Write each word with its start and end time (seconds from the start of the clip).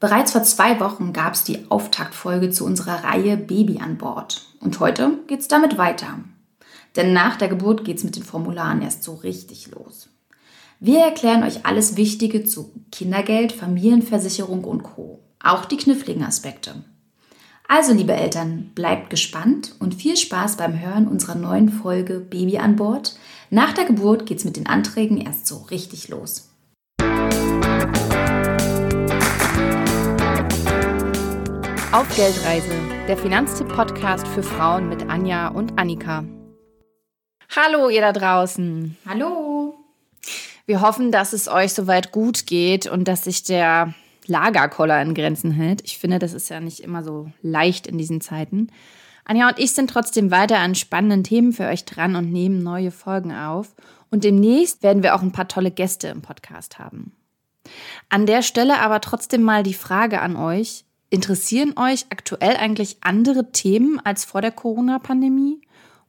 Bereits 0.00 0.32
vor 0.32 0.44
zwei 0.44 0.78
Wochen 0.78 1.12
gab 1.12 1.34
es 1.34 1.42
die 1.42 1.70
Auftaktfolge 1.70 2.50
zu 2.50 2.64
unserer 2.64 3.02
Reihe 3.02 3.36
Baby 3.36 3.80
an 3.80 3.98
Bord. 3.98 4.46
Und 4.60 4.78
heute 4.78 5.18
geht 5.26 5.40
es 5.40 5.48
damit 5.48 5.76
weiter. 5.76 6.20
Denn 6.94 7.12
nach 7.12 7.36
der 7.36 7.48
Geburt 7.48 7.84
geht 7.84 7.98
es 7.98 8.04
mit 8.04 8.16
den 8.16 8.22
Formularen 8.22 8.80
erst 8.80 9.02
so 9.02 9.14
richtig 9.14 9.70
los. 9.72 10.08
Wir 10.80 11.00
erklären 11.00 11.42
euch 11.42 11.66
alles 11.66 11.96
Wichtige 11.96 12.44
zu 12.44 12.72
Kindergeld, 12.92 13.50
Familienversicherung 13.50 14.62
und 14.62 14.84
Co. 14.84 15.18
Auch 15.42 15.64
die 15.64 15.76
kniffligen 15.76 16.22
Aspekte. 16.22 16.84
Also, 17.66 17.92
liebe 17.92 18.14
Eltern, 18.14 18.70
bleibt 18.74 19.10
gespannt 19.10 19.74
und 19.80 19.94
viel 19.94 20.16
Spaß 20.16 20.56
beim 20.56 20.80
Hören 20.80 21.08
unserer 21.08 21.34
neuen 21.34 21.68
Folge 21.68 22.20
Baby 22.20 22.58
an 22.58 22.76
Bord. 22.76 23.16
Nach 23.50 23.72
der 23.72 23.84
Geburt 23.84 24.24
geht 24.24 24.38
es 24.38 24.44
mit 24.44 24.56
den 24.56 24.66
Anträgen 24.66 25.18
erst 25.18 25.46
so 25.46 25.58
richtig 25.70 26.08
los. 26.08 26.47
Auf 31.98 32.14
Geldreise, 32.14 32.70
der 33.08 33.16
Finanztipp-Podcast 33.16 34.28
für 34.28 34.44
Frauen 34.44 34.88
mit 34.88 35.10
Anja 35.10 35.48
und 35.48 35.80
Annika. 35.80 36.22
Hallo, 37.56 37.88
ihr 37.88 38.00
da 38.00 38.12
draußen. 38.12 38.96
Hallo. 39.04 39.74
Wir 40.64 40.80
hoffen, 40.80 41.10
dass 41.10 41.32
es 41.32 41.48
euch 41.48 41.74
soweit 41.74 42.12
gut 42.12 42.46
geht 42.46 42.86
und 42.86 43.08
dass 43.08 43.24
sich 43.24 43.42
der 43.42 43.94
Lagerkoller 44.28 45.02
in 45.02 45.12
Grenzen 45.12 45.50
hält. 45.50 45.82
Ich 45.84 45.98
finde, 45.98 46.20
das 46.20 46.34
ist 46.34 46.48
ja 46.50 46.60
nicht 46.60 46.84
immer 46.84 47.02
so 47.02 47.32
leicht 47.42 47.88
in 47.88 47.98
diesen 47.98 48.20
Zeiten. 48.20 48.68
Anja 49.24 49.48
und 49.48 49.58
ich 49.58 49.72
sind 49.72 49.90
trotzdem 49.90 50.30
weiter 50.30 50.60
an 50.60 50.76
spannenden 50.76 51.24
Themen 51.24 51.52
für 51.52 51.66
euch 51.66 51.84
dran 51.84 52.14
und 52.14 52.30
nehmen 52.30 52.62
neue 52.62 52.92
Folgen 52.92 53.32
auf. 53.32 53.74
Und 54.08 54.22
demnächst 54.22 54.84
werden 54.84 55.02
wir 55.02 55.16
auch 55.16 55.22
ein 55.22 55.32
paar 55.32 55.48
tolle 55.48 55.72
Gäste 55.72 56.06
im 56.06 56.22
Podcast 56.22 56.78
haben. 56.78 57.16
An 58.08 58.24
der 58.24 58.42
Stelle 58.42 58.78
aber 58.78 59.00
trotzdem 59.00 59.42
mal 59.42 59.64
die 59.64 59.74
Frage 59.74 60.20
an 60.20 60.36
euch. 60.36 60.84
Interessieren 61.10 61.74
euch 61.78 62.06
aktuell 62.10 62.56
eigentlich 62.56 62.98
andere 63.00 63.50
Themen 63.50 63.98
als 64.00 64.24
vor 64.24 64.42
der 64.42 64.50
Corona-Pandemie? 64.52 65.60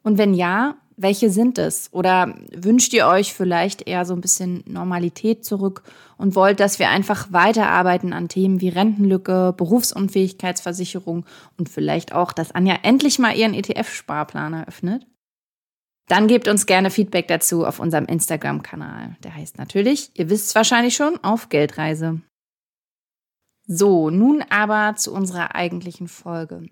Und 0.03 0.17
wenn 0.17 0.33
ja, 0.33 0.75
welche 0.97 1.29
sind 1.29 1.57
es? 1.57 1.89
Oder 1.93 2.35
wünscht 2.53 2.93
ihr 2.93 3.07
euch 3.07 3.33
vielleicht 3.33 3.87
eher 3.87 4.03
so 4.03 4.13
ein 4.13 4.21
bisschen 4.21 4.63
Normalität 4.67 5.45
zurück 5.45 5.83
und 6.17 6.35
wollt, 6.35 6.59
dass 6.59 6.79
wir 6.79 6.89
einfach 6.89 7.31
weiterarbeiten 7.31 8.11
an 8.11 8.27
Themen 8.27 8.59
wie 8.59 8.67
Rentenlücke, 8.67 9.53
Berufsunfähigkeitsversicherung 9.55 11.25
und 11.57 11.69
vielleicht 11.69 12.11
auch, 12.11 12.33
dass 12.33 12.51
Anja 12.51 12.79
endlich 12.83 13.17
mal 13.17 13.35
ihren 13.35 13.53
ETF-Sparplan 13.53 14.53
eröffnet? 14.53 15.05
Dann 16.09 16.27
gebt 16.27 16.47
uns 16.47 16.65
gerne 16.65 16.89
Feedback 16.89 17.27
dazu 17.27 17.65
auf 17.65 17.79
unserem 17.79 18.05
Instagram-Kanal. 18.05 19.15
Der 19.23 19.35
heißt 19.35 19.57
natürlich, 19.57 20.11
ihr 20.15 20.29
wisst 20.29 20.49
es 20.49 20.55
wahrscheinlich 20.55 20.95
schon, 20.95 21.23
auf 21.23 21.47
Geldreise. 21.47 22.19
So, 23.71 24.09
nun 24.09 24.43
aber 24.49 24.95
zu 24.95 25.13
unserer 25.13 25.53
eigentlichen 25.53 26.07
Folge. 26.07 26.63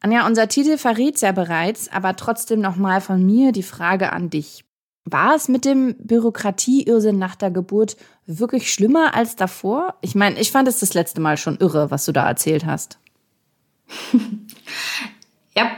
Anja, 0.00 0.24
unser 0.24 0.46
Titel 0.46 0.78
verrät 0.78 1.20
ja 1.20 1.32
bereits, 1.32 1.90
aber 1.90 2.14
trotzdem 2.14 2.60
nochmal 2.60 3.00
von 3.00 3.26
mir 3.26 3.50
die 3.50 3.64
Frage 3.64 4.12
an 4.12 4.30
dich. 4.30 4.64
War 5.04 5.34
es 5.34 5.48
mit 5.48 5.64
dem 5.64 5.96
Bürokratieirrsinn 5.98 7.18
nach 7.18 7.34
der 7.34 7.50
Geburt 7.50 7.96
wirklich 8.24 8.72
schlimmer 8.72 9.14
als 9.14 9.34
davor? 9.34 9.96
Ich 10.00 10.14
meine, 10.14 10.38
ich 10.38 10.52
fand 10.52 10.68
es 10.68 10.78
das 10.78 10.94
letzte 10.94 11.20
Mal 11.20 11.36
schon 11.38 11.56
irre, 11.56 11.90
was 11.90 12.04
du 12.04 12.12
da 12.12 12.28
erzählt 12.28 12.64
hast. 12.64 13.00
ja, 15.56 15.76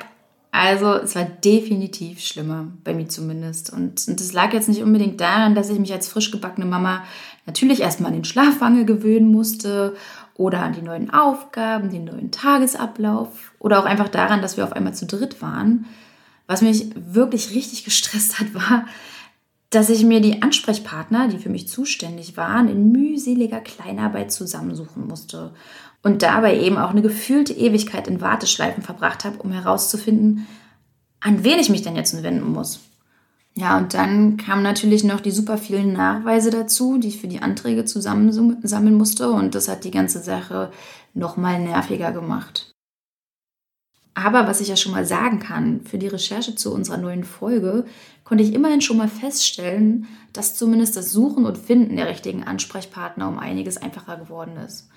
also 0.50 0.92
es 0.94 1.14
war 1.14 1.24
definitiv 1.24 2.20
schlimmer, 2.20 2.66
bei 2.84 2.92
mir 2.92 3.08
zumindest. 3.08 3.72
Und, 3.72 4.06
und 4.08 4.20
das 4.20 4.34
lag 4.34 4.52
jetzt 4.52 4.68
nicht 4.68 4.82
unbedingt 4.82 5.22
daran, 5.22 5.54
dass 5.54 5.70
ich 5.70 5.78
mich 5.78 5.92
als 5.94 6.08
frisch 6.08 6.30
gebackene 6.30 6.66
Mama 6.66 7.04
natürlich 7.48 7.80
erstmal 7.80 8.10
an 8.10 8.18
den 8.18 8.24
Schlafwangel 8.24 8.84
gewöhnen 8.84 9.32
musste 9.32 9.96
oder 10.34 10.60
an 10.60 10.74
die 10.74 10.82
neuen 10.82 11.10
Aufgaben, 11.10 11.90
den 11.90 12.04
neuen 12.04 12.30
Tagesablauf 12.30 13.52
oder 13.58 13.80
auch 13.80 13.84
einfach 13.84 14.08
daran, 14.08 14.42
dass 14.42 14.56
wir 14.56 14.64
auf 14.64 14.72
einmal 14.72 14.94
zu 14.94 15.06
dritt 15.06 15.42
waren. 15.42 15.86
Was 16.46 16.62
mich 16.62 16.90
wirklich 16.94 17.54
richtig 17.54 17.84
gestresst 17.84 18.38
hat, 18.38 18.54
war, 18.54 18.86
dass 19.70 19.90
ich 19.90 20.04
mir 20.04 20.20
die 20.20 20.42
Ansprechpartner, 20.42 21.28
die 21.28 21.38
für 21.38 21.50
mich 21.50 21.68
zuständig 21.68 22.36
waren, 22.36 22.68
in 22.68 22.92
mühseliger 22.92 23.60
Kleinarbeit 23.60 24.30
zusammensuchen 24.30 25.06
musste 25.06 25.52
und 26.02 26.22
dabei 26.22 26.58
eben 26.58 26.78
auch 26.78 26.90
eine 26.90 27.02
gefühlte 27.02 27.52
Ewigkeit 27.52 28.08
in 28.08 28.20
Warteschleifen 28.20 28.82
verbracht 28.82 29.24
habe, 29.24 29.38
um 29.38 29.52
herauszufinden, 29.52 30.46
an 31.20 31.44
wen 31.44 31.58
ich 31.58 31.68
mich 31.68 31.82
denn 31.82 31.96
jetzt 31.96 32.22
wenden 32.22 32.52
muss. 32.52 32.80
Ja, 33.58 33.76
und 33.76 33.92
dann 33.92 34.36
kamen 34.36 34.62
natürlich 34.62 35.02
noch 35.02 35.18
die 35.18 35.32
super 35.32 35.58
vielen 35.58 35.92
Nachweise 35.92 36.50
dazu, 36.50 36.96
die 36.98 37.08
ich 37.08 37.20
für 37.20 37.26
die 37.26 37.42
Anträge 37.42 37.84
zusammensammeln 37.84 38.94
musste. 38.94 39.32
Und 39.32 39.56
das 39.56 39.66
hat 39.66 39.82
die 39.82 39.90
ganze 39.90 40.20
Sache 40.20 40.70
nochmal 41.12 41.58
nerviger 41.58 42.12
gemacht. 42.12 42.70
Aber 44.14 44.46
was 44.46 44.60
ich 44.60 44.68
ja 44.68 44.76
schon 44.76 44.92
mal 44.92 45.04
sagen 45.04 45.40
kann, 45.40 45.80
für 45.80 45.98
die 45.98 46.06
Recherche 46.06 46.54
zu 46.54 46.72
unserer 46.72 46.98
neuen 46.98 47.24
Folge 47.24 47.84
konnte 48.22 48.44
ich 48.44 48.54
immerhin 48.54 48.80
schon 48.80 48.96
mal 48.96 49.08
feststellen, 49.08 50.06
dass 50.32 50.54
zumindest 50.54 50.96
das 50.96 51.10
Suchen 51.10 51.44
und 51.44 51.58
Finden 51.58 51.96
der 51.96 52.08
richtigen 52.08 52.44
Ansprechpartner 52.44 53.28
um 53.28 53.40
einiges 53.40 53.76
einfacher 53.76 54.18
geworden 54.18 54.56
ist. 54.56 54.88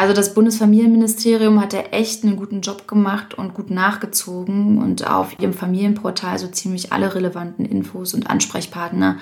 Also 0.00 0.14
das 0.14 0.32
Bundesfamilienministerium 0.32 1.60
hat 1.60 1.74
da 1.74 1.80
echt 1.80 2.24
einen 2.24 2.36
guten 2.36 2.62
Job 2.62 2.88
gemacht 2.88 3.34
und 3.34 3.52
gut 3.52 3.68
nachgezogen 3.68 4.78
und 4.78 5.06
auf 5.06 5.38
ihrem 5.38 5.52
Familienportal 5.52 6.38
so 6.38 6.48
ziemlich 6.48 6.90
alle 6.90 7.14
relevanten 7.14 7.66
Infos 7.66 8.14
und 8.14 8.30
Ansprechpartner 8.30 9.18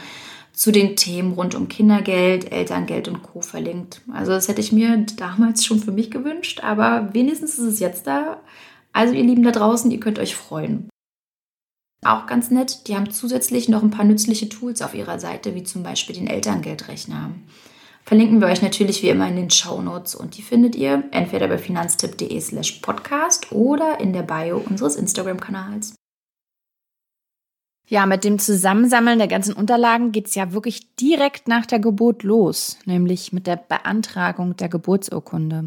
zu 0.53 0.71
den 0.71 0.94
Themen 0.94 1.33
rund 1.33 1.56
um 1.56 1.67
Kindergeld, 1.67 2.53
Elterngeld 2.53 3.09
und 3.09 3.25
Co. 3.25 3.41
verlinkt. 3.41 4.03
Also 4.12 4.31
das 4.31 4.47
hätte 4.47 4.61
ich 4.61 4.71
mir 4.71 5.05
damals 5.17 5.65
schon 5.65 5.81
für 5.81 5.91
mich 5.91 6.12
gewünscht, 6.12 6.61
aber 6.62 7.12
wenigstens 7.12 7.59
ist 7.59 7.67
es 7.67 7.81
jetzt 7.81 8.06
da. 8.06 8.41
Also 8.93 9.15
ihr 9.15 9.25
Lieben 9.25 9.43
da 9.43 9.50
draußen, 9.50 9.91
ihr 9.91 9.99
könnt 9.99 10.21
euch 10.21 10.37
freuen. 10.37 10.88
Auch 12.05 12.27
ganz 12.27 12.53
nett, 12.53 12.87
die 12.87 12.94
haben 12.94 13.11
zusätzlich 13.11 13.69
noch 13.69 13.83
ein 13.83 13.91
paar 13.91 14.05
nützliche 14.05 14.49
Tools 14.49 14.81
auf 14.83 14.94
ihrer 14.94 15.19
Seite, 15.19 15.56
wie 15.56 15.65
zum 15.65 15.83
Beispiel 15.83 16.15
den 16.15 16.28
Elterngeldrechner 16.28 17.33
verlinken 18.08 18.41
wir 18.41 18.48
euch 18.48 18.62
natürlich 18.62 19.02
wie 19.02 19.10
immer 19.10 19.28
in 19.28 19.36
den 19.36 19.50
Show 19.50 19.82
Notes 19.82 20.14
und 20.14 20.38
die 20.38 20.42
findet 20.42 20.74
ihr 20.74 21.04
entweder 21.10 21.46
bei 21.46 21.58
finanztipp.de 21.58 22.41
slash 22.41 22.72
podcast 22.80 23.52
oder 23.52 24.00
in 24.00 24.14
der 24.14 24.22
Bio 24.22 24.56
unseres 24.56 24.96
Instagram-Kanals. 24.96 25.94
Ja, 27.86 28.06
mit 28.06 28.24
dem 28.24 28.38
Zusammensammeln 28.38 29.19
der 29.19 29.28
ganzen 29.28 29.52
Unterlagen 29.52 30.10
geht 30.10 30.28
es 30.28 30.34
ja 30.34 30.54
wirklich 30.54 30.94
direkt 30.96 31.48
nach 31.48 31.66
der 31.66 31.80
Geburt 31.80 32.22
los, 32.22 32.78
nämlich 32.86 33.34
mit 33.34 33.46
der 33.46 33.56
Beantragung 33.56 34.56
der 34.56 34.70
Geburtsurkunde. 34.70 35.66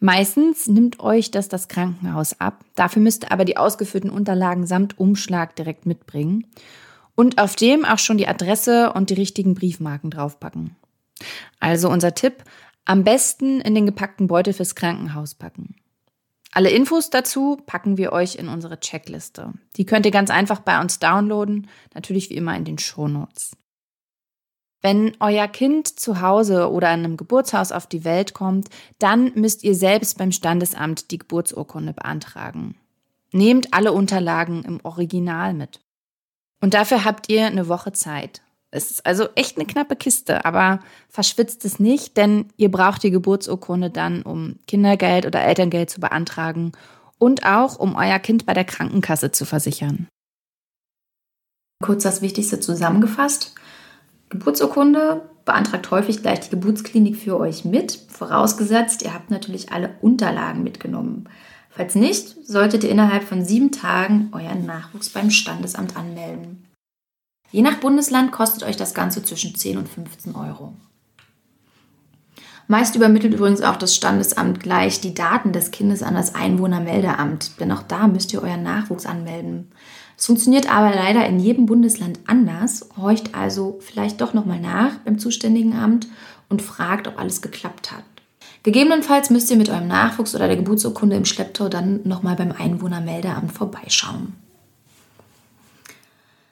Meistens 0.00 0.66
nimmt 0.66 0.98
euch 0.98 1.30
das 1.30 1.48
das 1.48 1.68
Krankenhaus 1.68 2.40
ab. 2.40 2.64
Dafür 2.74 3.00
müsst 3.00 3.26
ihr 3.26 3.32
aber 3.32 3.44
die 3.44 3.56
ausgeführten 3.56 4.10
Unterlagen 4.10 4.66
samt 4.66 4.98
Umschlag 4.98 5.54
direkt 5.54 5.86
mitbringen 5.86 6.48
und 7.14 7.40
auf 7.40 7.54
dem 7.54 7.84
auch 7.84 7.98
schon 7.98 8.18
die 8.18 8.26
Adresse 8.26 8.92
und 8.92 9.10
die 9.10 9.14
richtigen 9.14 9.54
Briefmarken 9.54 10.10
draufpacken. 10.10 10.74
Also 11.58 11.88
unser 11.88 12.14
Tipp, 12.14 12.44
am 12.84 13.04
besten 13.04 13.60
in 13.60 13.74
den 13.74 13.86
gepackten 13.86 14.26
Beutel 14.26 14.52
fürs 14.52 14.74
Krankenhaus 14.74 15.34
packen. 15.34 15.76
Alle 16.52 16.70
Infos 16.70 17.10
dazu 17.10 17.58
packen 17.66 17.96
wir 17.96 18.12
euch 18.12 18.34
in 18.34 18.48
unsere 18.48 18.80
Checkliste. 18.80 19.52
Die 19.76 19.86
könnt 19.86 20.04
ihr 20.04 20.12
ganz 20.12 20.30
einfach 20.30 20.60
bei 20.60 20.80
uns 20.80 20.98
downloaden, 20.98 21.68
natürlich 21.94 22.30
wie 22.30 22.34
immer 22.34 22.56
in 22.56 22.64
den 22.64 22.78
Shownotes. 22.78 23.52
Wenn 24.82 25.12
euer 25.20 25.46
Kind 25.46 26.00
zu 26.00 26.22
Hause 26.22 26.70
oder 26.70 26.92
in 26.92 27.04
einem 27.04 27.16
Geburtshaus 27.16 27.70
auf 27.70 27.86
die 27.86 28.04
Welt 28.04 28.34
kommt, 28.34 28.68
dann 28.98 29.32
müsst 29.34 29.62
ihr 29.62 29.74
selbst 29.74 30.16
beim 30.18 30.32
Standesamt 30.32 31.10
die 31.10 31.18
Geburtsurkunde 31.18 31.92
beantragen. 31.92 32.76
Nehmt 33.30 33.72
alle 33.74 33.92
Unterlagen 33.92 34.64
im 34.64 34.80
Original 34.82 35.54
mit. 35.54 35.80
Und 36.60 36.74
dafür 36.74 37.04
habt 37.04 37.30
ihr 37.30 37.46
eine 37.46 37.68
Woche 37.68 37.92
Zeit. 37.92 38.42
Es 38.72 38.90
ist 38.90 39.04
also 39.04 39.28
echt 39.34 39.56
eine 39.56 39.66
knappe 39.66 39.96
Kiste, 39.96 40.44
aber 40.44 40.80
verschwitzt 41.08 41.64
es 41.64 41.80
nicht, 41.80 42.16
denn 42.16 42.46
ihr 42.56 42.70
braucht 42.70 43.02
die 43.02 43.10
Geburtsurkunde 43.10 43.90
dann, 43.90 44.22
um 44.22 44.56
Kindergeld 44.68 45.26
oder 45.26 45.42
Elterngeld 45.42 45.90
zu 45.90 46.00
beantragen 46.00 46.72
und 47.18 47.44
auch, 47.44 47.78
um 47.78 47.96
euer 47.96 48.18
Kind 48.20 48.46
bei 48.46 48.54
der 48.54 48.64
Krankenkasse 48.64 49.32
zu 49.32 49.44
versichern. 49.44 50.06
Kurz 51.82 52.04
das 52.04 52.22
Wichtigste 52.22 52.60
zusammengefasst. 52.60 53.54
Geburtsurkunde 54.28 55.28
beantragt 55.44 55.90
häufig 55.90 56.22
gleich 56.22 56.40
die 56.40 56.50
Geburtsklinik 56.50 57.16
für 57.16 57.40
euch 57.40 57.64
mit, 57.64 57.98
vorausgesetzt, 58.08 59.02
ihr 59.02 59.12
habt 59.12 59.30
natürlich 59.30 59.72
alle 59.72 59.96
Unterlagen 60.00 60.62
mitgenommen. 60.62 61.28
Falls 61.70 61.94
nicht, 61.96 62.36
solltet 62.46 62.84
ihr 62.84 62.90
innerhalb 62.90 63.24
von 63.24 63.44
sieben 63.44 63.72
Tagen 63.72 64.28
euren 64.32 64.66
Nachwuchs 64.66 65.08
beim 65.08 65.30
Standesamt 65.30 65.96
anmelden. 65.96 66.69
Je 67.52 67.62
nach 67.62 67.78
Bundesland 67.78 68.32
kostet 68.32 68.62
euch 68.62 68.76
das 68.76 68.94
Ganze 68.94 69.22
zwischen 69.24 69.54
10 69.54 69.78
und 69.78 69.88
15 69.88 70.34
Euro. 70.34 70.74
Meist 72.68 72.94
übermittelt 72.94 73.34
übrigens 73.34 73.62
auch 73.62 73.74
das 73.74 73.96
Standesamt 73.96 74.60
gleich 74.60 75.00
die 75.00 75.12
Daten 75.12 75.52
des 75.52 75.72
Kindes 75.72 76.04
an 76.04 76.14
das 76.14 76.36
Einwohnermeldeamt, 76.36 77.58
denn 77.58 77.72
auch 77.72 77.82
da 77.82 78.06
müsst 78.06 78.32
ihr 78.32 78.42
euren 78.42 78.62
Nachwuchs 78.62 79.06
anmelden. 79.06 79.72
Es 80.16 80.26
funktioniert 80.26 80.72
aber 80.72 80.94
leider 80.94 81.26
in 81.26 81.40
jedem 81.40 81.66
Bundesland 81.66 82.20
anders. 82.28 82.88
Horcht 82.96 83.34
also 83.34 83.78
vielleicht 83.80 84.20
doch 84.20 84.34
nochmal 84.34 84.60
nach 84.60 84.98
beim 84.98 85.18
zuständigen 85.18 85.72
Amt 85.72 86.06
und 86.48 86.62
fragt, 86.62 87.08
ob 87.08 87.18
alles 87.18 87.42
geklappt 87.42 87.90
hat. 87.90 88.04
Gegebenenfalls 88.62 89.30
müsst 89.30 89.50
ihr 89.50 89.56
mit 89.56 89.70
eurem 89.70 89.88
Nachwuchs 89.88 90.36
oder 90.36 90.46
der 90.46 90.56
Geburtsurkunde 90.56 91.16
im 91.16 91.24
Schlepptau 91.24 91.68
dann 91.68 92.00
nochmal 92.04 92.36
beim 92.36 92.52
Einwohnermeldeamt 92.52 93.50
vorbeischauen. 93.50 94.34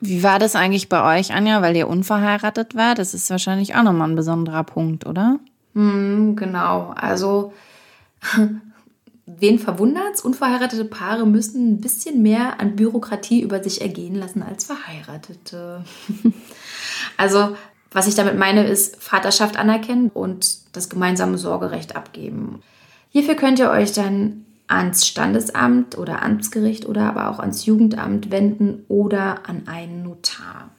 Wie 0.00 0.22
war 0.22 0.38
das 0.38 0.54
eigentlich 0.54 0.88
bei 0.88 1.18
euch, 1.18 1.32
Anja, 1.32 1.60
weil 1.60 1.76
ihr 1.76 1.88
unverheiratet 1.88 2.74
war? 2.74 2.94
Das 2.94 3.14
ist 3.14 3.30
wahrscheinlich 3.30 3.74
auch 3.74 3.82
nochmal 3.82 4.08
ein 4.08 4.16
besonderer 4.16 4.62
Punkt, 4.62 5.06
oder? 5.06 5.40
Hm, 5.74 6.36
genau. 6.36 6.94
Also, 6.96 7.52
wen 9.26 9.58
verwundert's? 9.58 10.20
Unverheiratete 10.20 10.84
Paare 10.84 11.26
müssen 11.26 11.74
ein 11.74 11.80
bisschen 11.80 12.22
mehr 12.22 12.60
an 12.60 12.76
Bürokratie 12.76 13.42
über 13.42 13.62
sich 13.62 13.80
ergehen 13.80 14.14
lassen 14.14 14.42
als 14.42 14.64
Verheiratete. 14.64 15.84
also, 17.16 17.56
was 17.90 18.06
ich 18.06 18.14
damit 18.14 18.38
meine, 18.38 18.64
ist 18.64 19.02
Vaterschaft 19.02 19.56
anerkennen 19.56 20.10
und 20.10 20.76
das 20.76 20.88
gemeinsame 20.88 21.38
Sorgerecht 21.38 21.96
abgeben. 21.96 22.62
Hierfür 23.10 23.34
könnt 23.34 23.58
ihr 23.58 23.70
euch 23.70 23.92
dann 23.92 24.44
ans 24.68 25.06
Standesamt 25.06 25.98
oder 25.98 26.22
Amtsgericht 26.22 26.86
oder 26.86 27.02
aber 27.08 27.30
auch 27.30 27.38
ans 27.38 27.66
Jugendamt 27.66 28.30
wenden 28.30 28.84
oder 28.88 29.48
an 29.48 29.66
einen 29.66 30.02
Notar. 30.02 30.70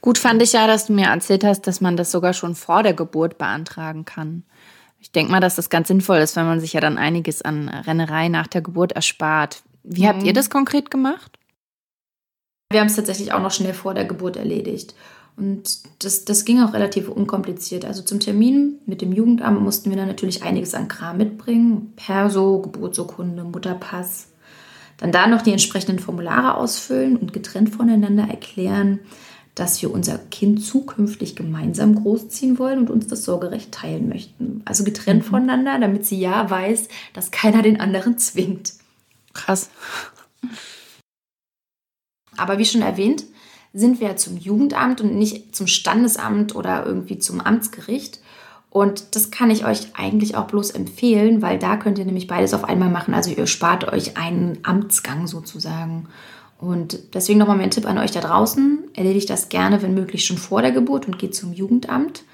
Gut 0.00 0.18
fand 0.18 0.42
ich 0.42 0.52
ja, 0.52 0.66
dass 0.66 0.86
du 0.86 0.92
mir 0.92 1.06
erzählt 1.06 1.44
hast, 1.44 1.62
dass 1.62 1.80
man 1.80 1.96
das 1.96 2.10
sogar 2.10 2.34
schon 2.34 2.54
vor 2.54 2.82
der 2.82 2.92
Geburt 2.92 3.38
beantragen 3.38 4.04
kann. 4.04 4.42
Ich 5.00 5.12
denke 5.12 5.32
mal, 5.32 5.40
dass 5.40 5.56
das 5.56 5.70
ganz 5.70 5.88
sinnvoll 5.88 6.18
ist, 6.18 6.36
weil 6.36 6.44
man 6.44 6.60
sich 6.60 6.72
ja 6.72 6.80
dann 6.80 6.98
einiges 6.98 7.42
an 7.42 7.68
Rennerei 7.68 8.28
nach 8.28 8.46
der 8.46 8.62
Geburt 8.62 8.92
erspart. 8.92 9.62
Wie 9.82 10.02
mhm. 10.02 10.08
habt 10.08 10.22
ihr 10.22 10.32
das 10.32 10.50
konkret 10.50 10.90
gemacht? 10.90 11.38
Wir 12.70 12.80
haben 12.80 12.88
es 12.88 12.96
tatsächlich 12.96 13.32
auch 13.32 13.40
noch 13.40 13.52
schnell 13.52 13.74
vor 13.74 13.94
der 13.94 14.04
Geburt 14.04 14.36
erledigt. 14.36 14.94
Und 15.36 15.80
das, 15.98 16.24
das 16.24 16.44
ging 16.44 16.62
auch 16.62 16.74
relativ 16.74 17.08
unkompliziert. 17.08 17.84
Also 17.84 18.02
zum 18.02 18.20
Termin 18.20 18.78
mit 18.86 19.02
dem 19.02 19.12
Jugendamt 19.12 19.60
mussten 19.60 19.90
wir 19.90 19.96
dann 19.96 20.06
natürlich 20.06 20.44
einiges 20.44 20.74
an 20.74 20.88
Kram 20.88 21.16
mitbringen. 21.16 21.92
Perso, 21.96 22.60
Geburtsurkunde, 22.60 23.42
Mutterpass. 23.42 24.28
Dann 24.98 25.10
da 25.10 25.26
noch 25.26 25.42
die 25.42 25.50
entsprechenden 25.50 25.98
Formulare 25.98 26.56
ausfüllen 26.56 27.16
und 27.16 27.32
getrennt 27.32 27.70
voneinander 27.70 28.28
erklären, 28.28 29.00
dass 29.56 29.80
wir 29.82 29.92
unser 29.92 30.18
Kind 30.18 30.64
zukünftig 30.64 31.36
gemeinsam 31.36 31.94
großziehen 31.94 32.58
wollen 32.58 32.78
und 32.78 32.90
uns 32.90 33.06
das 33.06 33.24
Sorgerecht 33.24 33.72
teilen 33.72 34.08
möchten. 34.08 34.62
Also 34.64 34.84
getrennt 34.84 35.24
mhm. 35.24 35.28
voneinander, 35.28 35.78
damit 35.78 36.06
sie 36.06 36.18
ja 36.18 36.48
weiß, 36.48 36.88
dass 37.12 37.30
keiner 37.30 37.62
den 37.62 37.80
anderen 37.80 38.18
zwingt. 38.18 38.74
Krass. 39.32 39.70
Aber 42.36 42.58
wie 42.58 42.64
schon 42.64 42.82
erwähnt, 42.82 43.24
sind 43.74 44.00
wir 44.00 44.16
zum 44.16 44.38
Jugendamt 44.38 45.00
und 45.00 45.16
nicht 45.16 45.54
zum 45.54 45.66
Standesamt 45.66 46.54
oder 46.54 46.86
irgendwie 46.86 47.18
zum 47.18 47.40
Amtsgericht. 47.40 48.20
Und 48.70 49.14
das 49.14 49.30
kann 49.30 49.50
ich 49.50 49.66
euch 49.66 49.88
eigentlich 49.94 50.36
auch 50.36 50.46
bloß 50.46 50.70
empfehlen, 50.70 51.42
weil 51.42 51.58
da 51.58 51.76
könnt 51.76 51.98
ihr 51.98 52.04
nämlich 52.04 52.28
beides 52.28 52.54
auf 52.54 52.64
einmal 52.64 52.90
machen. 52.90 53.14
Also 53.14 53.30
ihr 53.30 53.46
spart 53.46 53.92
euch 53.92 54.16
einen 54.16 54.58
Amtsgang 54.62 55.26
sozusagen. 55.26 56.08
Und 56.58 57.14
deswegen 57.14 57.38
nochmal 57.38 57.56
mein 57.56 57.70
Tipp 57.70 57.86
an 57.86 57.98
euch 57.98 58.12
da 58.12 58.20
draußen. 58.20 58.84
Erledigt 58.94 59.28
das 59.28 59.48
gerne, 59.48 59.82
wenn 59.82 59.94
möglich, 59.94 60.24
schon 60.24 60.38
vor 60.38 60.62
der 60.62 60.72
Geburt 60.72 61.06
und 61.06 61.18
geht 61.18 61.34
zum 61.34 61.52
Jugendamt. 61.52 62.24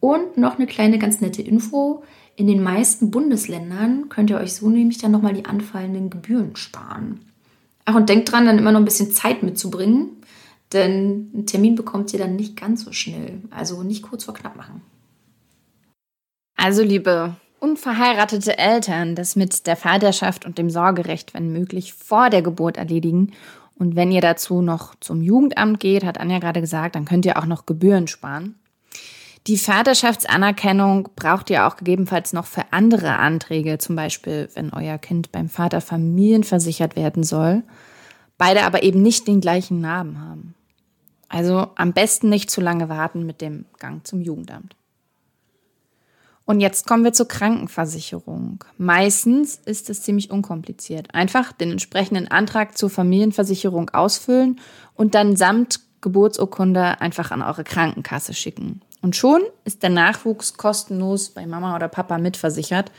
Und 0.00 0.36
noch 0.36 0.58
eine 0.58 0.66
kleine 0.66 0.98
ganz 0.98 1.20
nette 1.20 1.42
Info. 1.42 2.02
In 2.34 2.48
den 2.48 2.62
meisten 2.62 3.10
Bundesländern 3.10 4.08
könnt 4.08 4.30
ihr 4.30 4.38
euch 4.38 4.54
so 4.54 4.68
nämlich 4.68 4.98
dann 4.98 5.12
nochmal 5.12 5.34
die 5.34 5.44
anfallenden 5.44 6.10
Gebühren 6.10 6.56
sparen. 6.56 7.20
Ach, 7.84 7.94
und 7.94 8.08
denkt 8.08 8.30
dran, 8.30 8.46
dann 8.46 8.58
immer 8.58 8.72
noch 8.72 8.80
ein 8.80 8.84
bisschen 8.84 9.10
Zeit 9.10 9.42
mitzubringen, 9.42 10.21
denn 10.72 11.30
einen 11.34 11.46
Termin 11.46 11.74
bekommt 11.74 12.12
ihr 12.12 12.18
dann 12.18 12.36
nicht 12.36 12.56
ganz 12.56 12.84
so 12.84 12.92
schnell. 12.92 13.40
Also 13.50 13.82
nicht 13.82 14.02
kurz 14.02 14.24
vor 14.24 14.34
knapp 14.34 14.56
machen. 14.56 14.82
Also, 16.56 16.82
liebe 16.82 17.36
unverheiratete 17.62 18.58
Eltern, 18.58 19.14
das 19.14 19.36
mit 19.36 19.68
der 19.68 19.76
Vaterschaft 19.76 20.44
und 20.44 20.58
dem 20.58 20.68
Sorgerecht, 20.68 21.32
wenn 21.32 21.52
möglich, 21.52 21.94
vor 21.94 22.28
der 22.28 22.42
Geburt 22.42 22.76
erledigen. 22.76 23.32
Und 23.78 23.94
wenn 23.94 24.10
ihr 24.10 24.20
dazu 24.20 24.62
noch 24.62 24.96
zum 24.96 25.22
Jugendamt 25.22 25.78
geht, 25.78 26.04
hat 26.04 26.18
Anja 26.18 26.40
gerade 26.40 26.60
gesagt, 26.60 26.96
dann 26.96 27.04
könnt 27.04 27.24
ihr 27.24 27.38
auch 27.38 27.46
noch 27.46 27.64
Gebühren 27.64 28.08
sparen. 28.08 28.56
Die 29.46 29.58
Vaterschaftsanerkennung 29.58 31.08
braucht 31.14 31.50
ihr 31.50 31.66
auch 31.66 31.76
gegebenenfalls 31.76 32.32
noch 32.32 32.46
für 32.46 32.64
andere 32.72 33.16
Anträge, 33.18 33.78
zum 33.78 33.94
Beispiel 33.94 34.48
wenn 34.54 34.72
euer 34.72 34.98
Kind 34.98 35.30
beim 35.30 35.48
Vater 35.48 35.80
familienversichert 35.80 36.96
werden 36.96 37.22
soll, 37.22 37.62
beide 38.38 38.64
aber 38.64 38.82
eben 38.82 39.02
nicht 39.02 39.28
den 39.28 39.40
gleichen 39.40 39.80
Namen 39.80 40.20
haben. 40.20 40.54
Also 41.32 41.68
am 41.76 41.94
besten 41.94 42.28
nicht 42.28 42.50
zu 42.50 42.60
lange 42.60 42.90
warten 42.90 43.24
mit 43.24 43.40
dem 43.40 43.64
Gang 43.78 44.06
zum 44.06 44.20
Jugendamt. 44.20 44.76
Und 46.44 46.60
jetzt 46.60 46.86
kommen 46.86 47.04
wir 47.04 47.14
zur 47.14 47.26
Krankenversicherung. 47.26 48.62
Meistens 48.76 49.58
ist 49.64 49.88
es 49.88 50.02
ziemlich 50.02 50.30
unkompliziert. 50.30 51.14
Einfach 51.14 51.52
den 51.52 51.70
entsprechenden 51.70 52.28
Antrag 52.28 52.76
zur 52.76 52.90
Familienversicherung 52.90 53.88
ausfüllen 53.90 54.60
und 54.94 55.14
dann 55.14 55.34
samt 55.34 55.80
Geburtsurkunde 56.02 57.00
einfach 57.00 57.30
an 57.30 57.40
eure 57.40 57.64
Krankenkasse 57.64 58.34
schicken. 58.34 58.82
Und 59.00 59.16
schon 59.16 59.40
ist 59.64 59.82
der 59.82 59.90
Nachwuchs 59.90 60.58
kostenlos 60.58 61.30
bei 61.30 61.46
Mama 61.46 61.74
oder 61.74 61.88
Papa 61.88 62.18
mitversichert, 62.18 62.92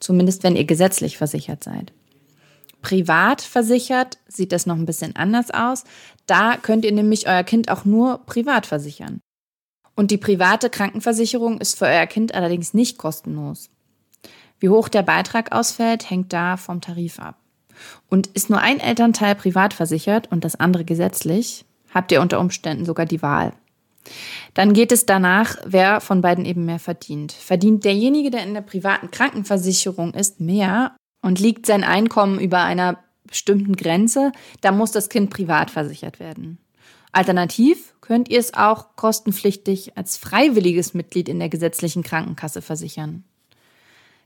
zumindest 0.00 0.42
wenn 0.42 0.56
ihr 0.56 0.64
gesetzlich 0.64 1.18
versichert 1.18 1.62
seid. 1.62 1.92
Privat 2.82 3.42
versichert 3.42 4.18
sieht 4.28 4.52
das 4.52 4.66
noch 4.66 4.76
ein 4.76 4.86
bisschen 4.86 5.16
anders 5.16 5.50
aus. 5.50 5.84
Da 6.26 6.56
könnt 6.56 6.84
ihr 6.84 6.92
nämlich 6.92 7.28
euer 7.28 7.42
Kind 7.42 7.70
auch 7.70 7.84
nur 7.84 8.18
privat 8.26 8.66
versichern. 8.66 9.20
Und 9.94 10.10
die 10.10 10.18
private 10.18 10.70
Krankenversicherung 10.70 11.58
ist 11.58 11.78
für 11.78 11.86
euer 11.86 12.06
Kind 12.06 12.34
allerdings 12.34 12.74
nicht 12.74 12.98
kostenlos. 12.98 13.70
Wie 14.58 14.68
hoch 14.68 14.88
der 14.88 15.02
Beitrag 15.02 15.52
ausfällt, 15.52 16.08
hängt 16.10 16.32
da 16.32 16.56
vom 16.56 16.80
Tarif 16.80 17.18
ab. 17.18 17.38
Und 18.08 18.28
ist 18.28 18.50
nur 18.50 18.60
ein 18.60 18.80
Elternteil 18.80 19.34
privat 19.34 19.74
versichert 19.74 20.30
und 20.30 20.44
das 20.44 20.56
andere 20.56 20.84
gesetzlich, 20.84 21.64
habt 21.92 22.12
ihr 22.12 22.20
unter 22.20 22.40
Umständen 22.40 22.84
sogar 22.84 23.06
die 23.06 23.22
Wahl. 23.22 23.52
Dann 24.54 24.72
geht 24.72 24.92
es 24.92 25.06
danach, 25.06 25.56
wer 25.66 26.00
von 26.00 26.20
beiden 26.20 26.44
eben 26.44 26.64
mehr 26.64 26.78
verdient. 26.78 27.32
Verdient 27.32 27.84
derjenige, 27.84 28.30
der 28.30 28.44
in 28.44 28.54
der 28.54 28.60
privaten 28.60 29.10
Krankenversicherung 29.10 30.14
ist, 30.14 30.40
mehr 30.40 30.96
und 31.26 31.40
liegt 31.40 31.66
sein 31.66 31.82
Einkommen 31.82 32.38
über 32.38 32.60
einer 32.60 33.00
bestimmten 33.26 33.74
Grenze, 33.74 34.30
dann 34.60 34.78
muss 34.78 34.92
das 34.92 35.08
Kind 35.08 35.28
privat 35.28 35.72
versichert 35.72 36.20
werden. 36.20 36.58
Alternativ 37.10 37.94
könnt 38.00 38.28
ihr 38.28 38.38
es 38.38 38.54
auch 38.54 38.94
kostenpflichtig 38.94 39.98
als 39.98 40.16
freiwilliges 40.16 40.94
Mitglied 40.94 41.28
in 41.28 41.40
der 41.40 41.48
gesetzlichen 41.48 42.04
Krankenkasse 42.04 42.62
versichern. 42.62 43.24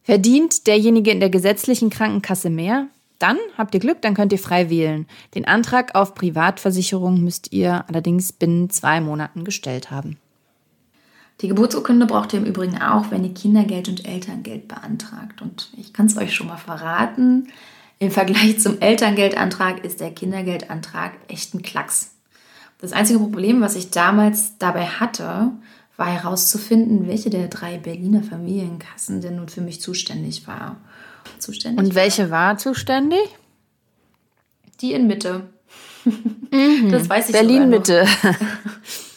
Verdient 0.03 0.67
derjenige 0.67 1.11
in 1.11 1.21
der 1.21 1.31
gesetzlichen 1.31 1.89
Krankenkasse 1.89 2.51
mehr, 2.51 2.89
dann 3.19 3.39
habt 3.57 3.73
ihr 3.73 3.81
Glück, 3.81 4.03
dann 4.03 4.13
könnt 4.13 4.33
ihr 4.33 4.39
frei 4.39 4.69
wählen. 4.69 5.07
Den 5.35 5.47
Antrag 5.47 5.95
auf 5.95 6.15
Privatversicherung 6.15 7.23
müsst 7.23 7.51
ihr 7.51 7.89
allerdings 7.89 8.35
binnen 8.35 8.69
zwei 8.69 9.01
Monaten 9.01 9.45
gestellt 9.45 9.91
haben. 9.91 10.19
Die 11.41 11.49
Geburtsurkunde 11.49 12.07
braucht 12.07 12.33
ihr 12.33 12.41
im 12.41 12.47
Übrigen 12.47 12.81
auch, 12.83 13.11
wenn 13.11 13.25
ihr 13.25 13.33
Kindergeld 13.33 13.89
und 13.89 14.07
Elterngeld 14.07 14.69
beantragt. 14.69 15.41
Und 15.41 15.71
ich 15.79 15.93
kann 15.93 16.07
es 16.07 16.17
euch 16.17 16.35
schon 16.35 16.49
mal 16.49 16.59
verraten, 16.59 17.49
im 18.03 18.11
Vergleich 18.11 18.59
zum 18.61 18.81
Elterngeldantrag 18.81 19.85
ist 19.85 20.01
der 20.01 20.11
Kindergeldantrag 20.11 21.13
echt 21.29 21.55
ein 21.55 21.61
Klacks. 21.61 22.13
Das 22.79 22.95
einzige 22.95 23.19
Problem, 23.19 23.61
was 23.61 23.77
ich 23.77 23.91
damals 23.91 24.57
dabei 24.57 24.87
hatte, 24.87 25.53
war 25.99 26.07
herauszufinden, 26.07 27.07
welche 27.07 27.29
der 27.29 27.49
drei 27.49 27.77
Berliner 27.77 28.23
Familienkassen 28.23 29.21
denn 29.21 29.37
nun 29.37 29.51
für 29.51 29.61
mich 29.61 29.83
zuständig 29.83 30.47
war. 30.47 30.79
Zuständig 31.39 31.79
Und 31.79 31.95
welche 31.95 32.31
war 32.31 32.57
zuständig? 32.57 33.21
Die 34.81 34.95
in 34.95 35.07
Mitte. 35.07 35.51
Mhm. 36.51 36.91
Das 36.91 37.07
weiß 37.07 37.27
ich 37.27 37.33
Berlin 37.33 37.69
Mitte. 37.69 38.07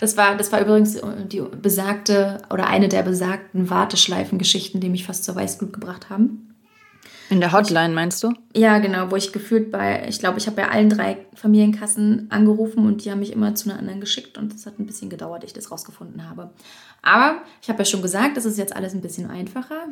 Das 0.00 0.16
war, 0.16 0.34
das 0.34 0.50
war 0.50 0.62
übrigens 0.62 0.98
die 1.30 1.42
besagte 1.60 2.40
oder 2.50 2.66
eine 2.66 2.88
der 2.88 3.02
besagten 3.02 3.68
Warteschleifengeschichten, 3.68 4.80
die 4.80 4.88
mich 4.88 5.04
fast 5.04 5.24
zur 5.24 5.36
Weißglut 5.36 5.74
gebracht 5.74 6.08
haben. 6.08 6.54
In 7.28 7.38
der 7.38 7.52
Hotline 7.52 7.94
meinst 7.94 8.24
du? 8.24 8.32
Ja, 8.56 8.78
genau, 8.78 9.10
wo 9.10 9.16
ich 9.16 9.30
gefühlt 9.30 9.70
bei, 9.70 10.06
ich 10.08 10.18
glaube, 10.18 10.38
ich 10.38 10.46
habe 10.46 10.56
bei 10.56 10.68
allen 10.68 10.88
drei 10.88 11.18
Familienkassen 11.34 12.26
angerufen 12.30 12.86
und 12.86 13.04
die 13.04 13.10
haben 13.10 13.20
mich 13.20 13.32
immer 13.32 13.54
zu 13.54 13.70
einer 13.70 13.78
anderen 13.78 14.00
geschickt 14.00 14.38
und 14.38 14.54
es 14.54 14.64
hat 14.64 14.80
ein 14.80 14.86
bisschen 14.86 15.10
gedauert, 15.10 15.44
ich 15.44 15.52
das 15.52 15.70
rausgefunden 15.70 16.28
habe. 16.28 16.50
Aber 17.02 17.42
ich 17.62 17.68
habe 17.68 17.80
ja 17.80 17.84
schon 17.84 18.02
gesagt, 18.02 18.38
das 18.38 18.46
ist 18.46 18.58
jetzt 18.58 18.74
alles 18.74 18.94
ein 18.94 19.02
bisschen 19.02 19.30
einfacher. 19.30 19.86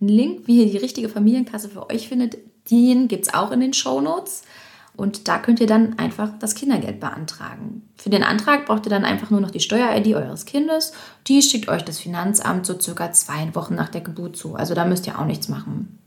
Ein 0.00 0.08
Link, 0.08 0.46
wie 0.46 0.62
ihr 0.62 0.70
die 0.70 0.76
richtige 0.76 1.08
Familienkasse 1.08 1.70
für 1.70 1.90
euch 1.90 2.06
findet, 2.06 2.36
den 2.70 3.08
gibt 3.08 3.26
es 3.26 3.34
auch 3.34 3.50
in 3.50 3.60
den 3.60 3.72
Show 3.72 4.00
Notes. 4.02 4.42
Und 4.96 5.26
da 5.26 5.38
könnt 5.38 5.60
ihr 5.60 5.66
dann 5.66 5.98
einfach 5.98 6.30
das 6.38 6.54
Kindergeld 6.54 7.00
beantragen. 7.00 7.82
Für 7.96 8.10
den 8.10 8.22
Antrag 8.22 8.66
braucht 8.66 8.86
ihr 8.86 8.90
dann 8.90 9.04
einfach 9.04 9.30
nur 9.30 9.40
noch 9.40 9.50
die 9.50 9.60
Steuer-ID 9.60 10.14
eures 10.14 10.44
Kindes. 10.44 10.92
Die 11.26 11.42
schickt 11.42 11.68
euch 11.68 11.82
das 11.82 11.98
Finanzamt 11.98 12.64
so 12.64 12.78
circa 12.78 13.10
zwei 13.12 13.52
Wochen 13.54 13.74
nach 13.74 13.88
der 13.88 14.02
Geburt 14.02 14.36
zu. 14.36 14.54
Also 14.54 14.74
da 14.74 14.84
müsst 14.84 15.06
ihr 15.06 15.18
auch 15.18 15.24
nichts 15.24 15.48
machen. 15.48 15.98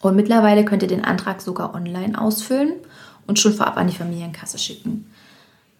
Und 0.00 0.14
mittlerweile 0.14 0.64
könnt 0.64 0.82
ihr 0.82 0.88
den 0.88 1.04
Antrag 1.04 1.40
sogar 1.40 1.74
online 1.74 2.20
ausfüllen 2.20 2.74
und 3.26 3.40
schon 3.40 3.52
vorab 3.52 3.76
an 3.76 3.88
die 3.88 3.96
Familienkasse 3.96 4.58
schicken. 4.58 5.10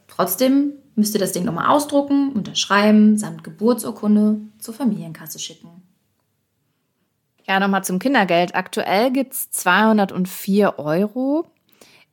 Trotzdem 0.08 0.72
müsst 0.96 1.14
ihr 1.14 1.20
das 1.20 1.30
Ding 1.30 1.44
nochmal 1.44 1.68
ausdrucken, 1.68 2.32
unterschreiben, 2.32 3.16
samt 3.16 3.44
Geburtsurkunde 3.44 4.40
zur 4.58 4.74
Familienkasse 4.74 5.38
schicken. 5.38 5.68
Ja, 7.46 7.60
nochmal 7.60 7.84
zum 7.84 8.00
Kindergeld. 8.00 8.56
Aktuell 8.56 9.12
gibt 9.12 9.32
es 9.32 9.50
204 9.52 10.78
Euro. 10.78 11.46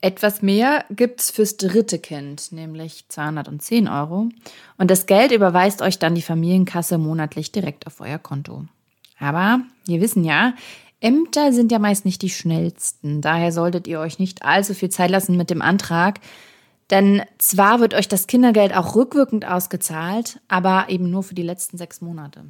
Etwas 0.05 0.43
mehr 0.43 0.85
gibt 0.91 1.19
es 1.19 1.31
fürs 1.31 1.57
dritte 1.57 1.97
Kind, 1.97 2.51
nämlich 2.51 3.05
210 3.09 3.87
Euro. 3.87 4.29
Und 4.77 4.91
das 4.91 5.07
Geld 5.07 5.31
überweist 5.31 5.81
euch 5.81 5.97
dann 5.97 6.13
die 6.13 6.21
Familienkasse 6.21 6.99
monatlich 6.99 7.51
direkt 7.51 7.87
auf 7.87 8.01
euer 8.01 8.19
Konto. 8.19 8.65
Aber 9.17 9.61
wir 9.87 10.01
wissen 10.01 10.23
ja, 10.23 10.53
Ämter 10.99 11.51
sind 11.51 11.71
ja 11.71 11.79
meist 11.79 12.05
nicht 12.05 12.21
die 12.21 12.29
schnellsten. 12.29 13.21
Daher 13.21 13.51
solltet 13.51 13.87
ihr 13.87 13.99
euch 13.99 14.19
nicht 14.19 14.45
allzu 14.45 14.75
viel 14.75 14.89
Zeit 14.89 15.09
lassen 15.09 15.37
mit 15.37 15.49
dem 15.49 15.63
Antrag. 15.63 16.19
Denn 16.91 17.23
zwar 17.39 17.79
wird 17.79 17.95
euch 17.95 18.07
das 18.07 18.27
Kindergeld 18.27 18.77
auch 18.77 18.95
rückwirkend 18.95 19.47
ausgezahlt, 19.47 20.39
aber 20.47 20.85
eben 20.89 21.09
nur 21.09 21.23
für 21.23 21.33
die 21.33 21.41
letzten 21.41 21.79
sechs 21.79 22.01
Monate. 22.01 22.45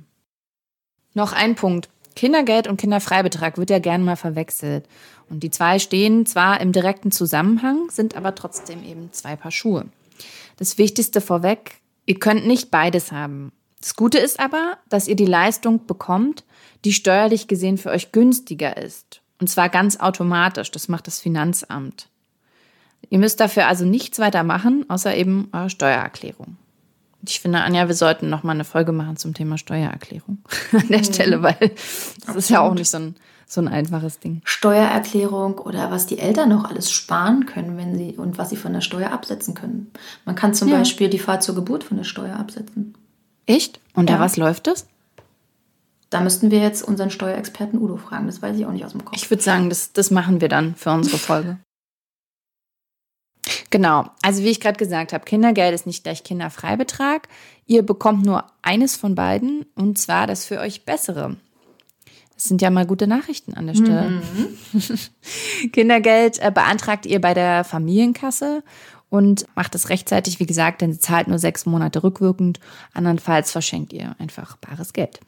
Noch 1.14 1.32
ein 1.32 1.56
Punkt. 1.56 1.88
Kindergeld 2.16 2.68
und 2.68 2.78
Kinderfreibetrag 2.78 3.58
wird 3.58 3.70
ja 3.70 3.80
gerne 3.80 4.04
mal 4.04 4.16
verwechselt. 4.16 4.88
Und 5.30 5.42
die 5.42 5.50
zwei 5.50 5.80
stehen 5.80 6.26
zwar 6.26 6.62
im 6.62 6.72
direkten 6.72 7.12
Zusammenhang, 7.12 7.90
sind 7.90 8.16
aber 8.16 8.36
trotzdem 8.36 8.84
eben 8.84 9.12
zwei 9.12 9.36
Paar 9.36 9.52
Schuhe. 9.52 9.86
Das 10.58 10.78
Wichtigste 10.78 11.20
vorweg, 11.22 11.82
ihr 12.06 12.20
könnt 12.20 12.48
nicht 12.48 12.72
beides 12.72 13.12
haben. 13.12 13.52
Das 13.80 13.96
Gute 13.96 14.18
ist 14.18 14.40
aber, 14.40 14.78
dass 14.90 15.08
ihr 15.08 15.16
die 15.16 15.26
Leistung 15.26 15.86
bekommt, 15.86 16.44
die 16.86 16.94
steuerlich 16.94 17.48
gesehen 17.48 17.78
für 17.78 17.90
euch 17.90 18.12
günstiger 18.12 18.78
ist. 18.78 19.22
Und 19.40 19.50
zwar 19.50 19.70
ganz 19.70 20.00
automatisch. 20.00 20.72
Das 20.72 20.88
macht 20.88 21.08
das 21.08 21.20
Finanzamt. 21.20 22.08
Ihr 23.10 23.20
müsst 23.20 23.40
dafür 23.40 23.68
also 23.68 23.86
nichts 23.86 24.20
weiter 24.20 24.44
machen, 24.44 24.90
außer 24.90 25.16
eben 25.16 25.50
eure 25.52 25.70
Steuererklärung. 25.70 26.58
Ich 27.28 27.40
finde, 27.40 27.62
Anja, 27.62 27.88
wir 27.88 27.96
sollten 27.96 28.30
noch 28.30 28.44
mal 28.44 28.54
eine 28.54 28.64
Folge 28.64 28.92
machen 28.92 29.18
zum 29.18 29.34
Thema 29.34 29.58
Steuererklärung 29.58 30.40
an 30.72 30.88
der 30.90 31.00
mhm. 31.00 31.04
Stelle, 31.04 31.42
weil 31.42 31.58
das 31.60 32.20
Absolut. 32.22 32.38
ist 32.38 32.50
ja 32.50 32.62
auch 32.62 32.74
nicht 32.74 32.90
so 32.90 32.98
ein, 32.98 33.16
so 33.48 33.62
ein 33.62 33.68
einfaches 33.68 34.20
Ding. 34.20 34.42
Steuererklärung 34.44 35.58
oder 35.60 35.92
was 35.92 36.06
die 36.06 36.20
Eltern 36.20 36.50
noch 36.50 36.66
alles 36.70 36.92
sparen 36.92 37.46
können, 37.46 37.78
wenn 37.78 37.98
sie 37.98 38.14
und 38.18 38.38
was 38.38 38.50
sie 38.50 38.58
von 38.58 38.74
der 38.74 38.82
Steuer 38.82 39.12
absetzen 39.12 39.54
können. 39.54 39.92
Man 40.26 40.36
kann 40.36 40.54
zum 40.54 40.70
ja. 40.70 40.78
Beispiel 40.78 41.10
die 41.10 41.20
Fahrt 41.20 41.44
zur 41.44 41.56
Geburt 41.56 41.84
von 41.84 41.98
der 41.98 42.04
Steuer 42.04 42.38
absetzen. 42.38 42.94
Echt? 43.46 43.80
Und 43.94 44.10
ja. 44.10 44.18
da 44.18 44.22
was 44.22 44.38
läuft 44.38 44.68
das? 44.68 44.88
Da 46.10 46.22
müssten 46.22 46.52
wir 46.52 46.60
jetzt 46.60 46.84
unseren 46.84 47.10
Steuerexperten 47.10 47.80
Udo 47.82 47.98
fragen. 47.98 48.28
Das 48.28 48.42
weiß 48.42 48.58
ich 48.58 48.66
auch 48.66 48.72
nicht 48.72 48.86
aus 48.86 48.92
dem 48.92 49.04
Kopf. 49.04 49.18
Ich 49.18 49.30
würde 49.30 49.44
sagen, 49.44 49.70
das, 49.70 49.92
das 49.92 50.12
machen 50.12 50.40
wir 50.40 50.50
dann 50.50 50.76
für 50.76 50.92
unsere 50.92 51.18
Folge. 51.18 51.58
Genau, 53.72 54.06
also 54.22 54.44
wie 54.44 54.50
ich 54.50 54.60
gerade 54.60 54.78
gesagt 54.78 55.14
habe, 55.14 55.26
Kindergeld 55.26 55.74
ist 55.74 55.88
nicht 55.88 56.04
gleich 56.04 56.24
Kinderfreibetrag. 56.24 57.28
Ihr 57.66 57.84
bekommt 57.84 58.26
nur 58.26 58.46
eines 58.62 58.96
von 58.96 59.16
beiden 59.16 59.66
und 59.76 59.98
zwar 59.98 60.28
das 60.28 60.46
für 60.46 60.60
euch 60.60 60.86
bessere. 60.86 61.38
Das 62.36 62.44
sind 62.46 62.62
ja 62.62 62.70
mal 62.70 62.86
gute 62.86 63.08
Nachrichten 63.08 63.54
an 63.54 63.68
der 63.68 63.76
Stelle. 63.76 64.22
Mhm. 64.74 65.72
Kindergeld 65.72 66.40
äh, 66.40 66.52
beantragt 66.52 67.06
ihr 67.06 67.22
bei 67.22 67.34
der 67.34 67.64
Familienkasse 67.64 68.62
und 69.10 69.46
macht 69.56 69.74
es 69.76 69.90
rechtzeitig, 69.90 70.40
wie 70.40 70.46
gesagt, 70.46 70.82
denn 70.82 70.92
sie 70.92 71.00
zahlt 71.00 71.28
nur 71.28 71.40
sechs 71.40 71.66
Monate 71.66 72.04
rückwirkend. 72.04 72.60
Andernfalls 72.94 73.52
verschenkt 73.52 73.94
ihr 73.94 74.16
einfach 74.20 74.58
bares 74.58 74.92
Geld. 74.92 75.22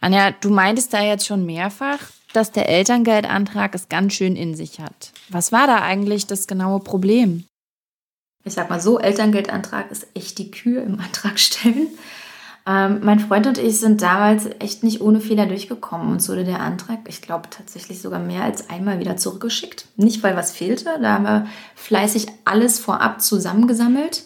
Anja, 0.00 0.32
du 0.32 0.50
meintest 0.50 0.92
da 0.92 1.02
jetzt 1.02 1.26
schon 1.26 1.46
mehrfach, 1.46 2.00
dass 2.36 2.52
der 2.52 2.68
Elterngeldantrag 2.68 3.74
es 3.74 3.88
ganz 3.88 4.12
schön 4.12 4.36
in 4.36 4.54
sich 4.54 4.80
hat. 4.80 5.12
Was 5.28 5.52
war 5.52 5.66
da 5.66 5.80
eigentlich 5.80 6.26
das 6.26 6.46
genaue 6.46 6.80
Problem? 6.80 7.44
Ich 8.44 8.52
sag 8.52 8.68
mal 8.68 8.80
so, 8.80 8.98
Elterngeldantrag 8.98 9.90
ist 9.90 10.06
echt 10.14 10.36
die 10.38 10.50
Kühe 10.50 10.80
im 10.80 11.00
Antrag 11.00 11.38
stellen. 11.38 11.88
Ähm, 12.66 13.00
mein 13.02 13.20
Freund 13.20 13.46
und 13.46 13.58
ich 13.58 13.78
sind 13.78 14.00
damals 14.00 14.46
echt 14.58 14.82
nicht 14.82 15.02
ohne 15.02 15.20
Fehler 15.20 15.46
durchgekommen. 15.46 16.10
Uns 16.10 16.28
wurde 16.28 16.44
der 16.44 16.60
Antrag, 16.60 17.00
ich 17.08 17.20
glaube, 17.20 17.50
tatsächlich 17.50 18.00
sogar 18.00 18.20
mehr 18.20 18.42
als 18.42 18.70
einmal 18.70 18.98
wieder 19.00 19.16
zurückgeschickt. 19.16 19.86
Nicht, 19.96 20.22
weil 20.22 20.36
was 20.36 20.52
fehlte, 20.52 20.98
da 21.00 21.14
haben 21.14 21.24
wir 21.24 21.46
fleißig 21.74 22.26
alles 22.44 22.78
vorab 22.80 23.20
zusammengesammelt, 23.20 24.24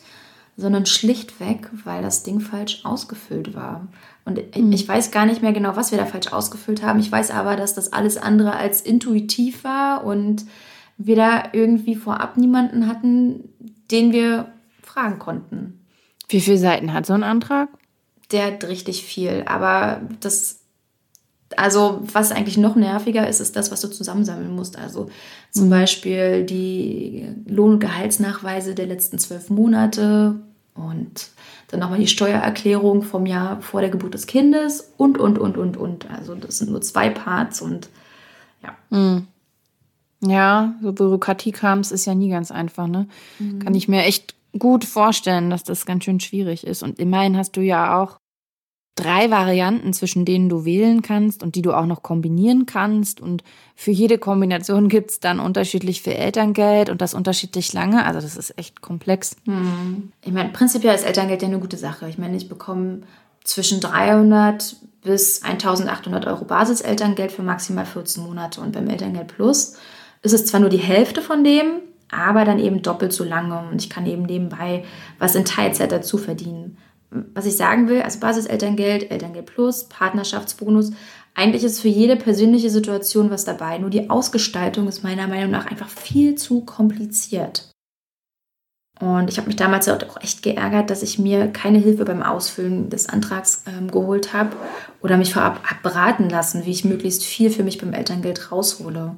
sondern 0.58 0.86
schlichtweg, 0.86 1.70
weil 1.84 2.02
das 2.02 2.24
Ding 2.24 2.40
falsch 2.40 2.84
ausgefüllt 2.84 3.54
war. 3.54 3.86
Und 4.24 4.56
mhm. 4.56 4.72
ich 4.72 4.86
weiß 4.86 5.12
gar 5.12 5.24
nicht 5.24 5.40
mehr 5.40 5.52
genau, 5.52 5.76
was 5.76 5.92
wir 5.92 5.98
da 5.98 6.04
falsch 6.04 6.32
ausgefüllt 6.32 6.82
haben. 6.82 6.98
Ich 6.98 7.10
weiß 7.10 7.30
aber, 7.30 7.54
dass 7.54 7.74
das 7.74 7.92
alles 7.92 8.16
andere 8.18 8.56
als 8.56 8.80
intuitiv 8.80 9.62
war 9.62 10.04
und 10.04 10.44
wir 10.98 11.14
da 11.14 11.44
irgendwie 11.52 11.94
vorab 11.94 12.36
niemanden 12.36 12.88
hatten, 12.88 13.48
den 13.92 14.12
wir 14.12 14.52
fragen 14.82 15.20
konnten. 15.20 15.86
Wie 16.28 16.40
viele 16.40 16.58
Seiten 16.58 16.92
hat 16.92 17.06
so 17.06 17.12
ein 17.12 17.22
Antrag? 17.22 17.68
Der 18.32 18.46
hat 18.46 18.64
richtig 18.64 19.04
viel. 19.04 19.44
Aber 19.46 20.02
das, 20.18 20.58
also 21.56 22.00
was 22.12 22.32
eigentlich 22.32 22.58
noch 22.58 22.74
nerviger 22.74 23.28
ist, 23.28 23.38
ist 23.38 23.54
das, 23.54 23.70
was 23.70 23.80
du 23.80 23.88
zusammensammeln 23.88 24.56
musst. 24.56 24.76
Also 24.76 25.08
zum 25.52 25.66
mhm. 25.66 25.70
Beispiel 25.70 26.44
die 26.44 27.28
Lohn- 27.46 27.74
und 27.74 27.80
Gehaltsnachweise 27.80 28.74
der 28.74 28.86
letzten 28.86 29.20
zwölf 29.20 29.50
Monate 29.50 30.40
und 30.78 31.30
dann 31.68 31.80
nochmal 31.80 31.98
die 31.98 32.06
Steuererklärung 32.06 33.02
vom 33.02 33.26
Jahr 33.26 33.60
vor 33.60 33.80
der 33.80 33.90
Geburt 33.90 34.14
des 34.14 34.26
Kindes 34.26 34.92
und, 34.96 35.18
und, 35.18 35.38
und, 35.38 35.56
und, 35.56 35.76
und. 35.76 36.10
Also 36.10 36.34
das 36.34 36.58
sind 36.58 36.70
nur 36.70 36.80
zwei 36.80 37.10
Parts 37.10 37.60
und 37.60 37.88
ja. 38.62 38.76
Mhm. 38.90 39.26
Ja, 40.20 40.74
so 40.82 40.92
Bürokratiekrams 40.92 41.92
ist 41.92 42.06
ja 42.06 42.14
nie 42.14 42.30
ganz 42.30 42.50
einfach, 42.50 42.88
ne? 42.88 43.06
Mhm. 43.38 43.60
Kann 43.60 43.74
ich 43.74 43.86
mir 43.86 44.02
echt 44.02 44.34
gut 44.58 44.84
vorstellen, 44.84 45.50
dass 45.50 45.62
das 45.62 45.86
ganz 45.86 46.04
schön 46.04 46.20
schwierig 46.20 46.66
ist. 46.66 46.82
Und 46.82 46.98
immerhin 46.98 47.36
hast 47.36 47.56
du 47.56 47.60
ja 47.60 48.00
auch 48.00 48.18
drei 48.98 49.30
Varianten, 49.30 49.92
zwischen 49.92 50.24
denen 50.24 50.48
du 50.48 50.64
wählen 50.64 51.02
kannst 51.02 51.42
und 51.42 51.54
die 51.54 51.62
du 51.62 51.72
auch 51.72 51.86
noch 51.86 52.02
kombinieren 52.02 52.66
kannst. 52.66 53.20
Und 53.20 53.44
für 53.74 53.90
jede 53.90 54.18
Kombination 54.18 54.88
gibt 54.88 55.10
es 55.10 55.20
dann 55.20 55.40
unterschiedlich 55.40 56.02
viel 56.02 56.14
Elterngeld 56.14 56.90
und 56.90 57.00
das 57.00 57.14
unterschiedlich 57.14 57.72
lange. 57.72 58.04
Also 58.04 58.20
das 58.20 58.36
ist 58.36 58.58
echt 58.58 58.80
komplex. 58.80 59.36
Hm. 59.44 60.12
Ich 60.24 60.32
meine, 60.32 60.50
prinzipiell 60.50 60.94
ist 60.94 61.04
Elterngeld 61.04 61.42
ja 61.42 61.48
eine 61.48 61.60
gute 61.60 61.76
Sache. 61.76 62.08
Ich 62.08 62.18
meine, 62.18 62.36
ich 62.36 62.48
bekomme 62.48 63.02
zwischen 63.44 63.80
300 63.80 64.76
bis 65.02 65.42
1800 65.42 66.26
Euro 66.26 66.44
Basiselterngeld 66.44 67.32
für 67.32 67.42
maximal 67.42 67.86
14 67.86 68.24
Monate. 68.24 68.60
Und 68.60 68.72
beim 68.72 68.88
Elterngeld 68.88 69.28
Plus 69.28 69.74
ist 70.22 70.34
es 70.34 70.46
zwar 70.46 70.60
nur 70.60 70.70
die 70.70 70.78
Hälfte 70.78 71.22
von 71.22 71.44
dem, 71.44 71.80
aber 72.10 72.44
dann 72.44 72.58
eben 72.58 72.82
doppelt 72.82 73.12
so 73.12 73.24
lange. 73.24 73.68
Und 73.70 73.82
ich 73.82 73.88
kann 73.88 74.06
eben 74.06 74.24
nebenbei 74.24 74.84
was 75.18 75.34
in 75.34 75.44
Teilzeit 75.44 75.92
dazu 75.92 76.18
verdienen 76.18 76.76
was 77.10 77.46
ich 77.46 77.56
sagen 77.56 77.88
will, 77.88 78.02
also 78.02 78.20
Basiselterngeld, 78.20 79.10
Elterngeld 79.10 79.46
Plus, 79.46 79.88
Partnerschaftsbonus, 79.88 80.92
eigentlich 81.34 81.64
ist 81.64 81.80
für 81.80 81.88
jede 81.88 82.16
persönliche 82.16 82.68
Situation 82.68 83.30
was 83.30 83.44
dabei. 83.44 83.78
Nur 83.78 83.90
die 83.90 84.10
Ausgestaltung 84.10 84.88
ist 84.88 85.04
meiner 85.04 85.28
Meinung 85.28 85.50
nach 85.50 85.66
einfach 85.66 85.88
viel 85.88 86.34
zu 86.34 86.62
kompliziert. 86.62 87.70
Und 89.00 89.30
ich 89.30 89.38
habe 89.38 89.46
mich 89.46 89.56
damals 89.56 89.88
auch 89.88 90.20
echt 90.20 90.42
geärgert, 90.42 90.90
dass 90.90 91.04
ich 91.04 91.20
mir 91.20 91.46
keine 91.48 91.78
Hilfe 91.78 92.04
beim 92.04 92.22
Ausfüllen 92.22 92.90
des 92.90 93.08
Antrags 93.08 93.62
ähm, 93.68 93.90
geholt 93.90 94.32
habe 94.32 94.56
oder 95.00 95.16
mich 95.16 95.32
vorab 95.32 95.60
beraten 95.84 96.28
lassen, 96.28 96.64
wie 96.66 96.72
ich 96.72 96.84
möglichst 96.84 97.24
viel 97.24 97.50
für 97.50 97.62
mich 97.62 97.78
beim 97.78 97.92
Elterngeld 97.92 98.50
raushole. 98.50 99.14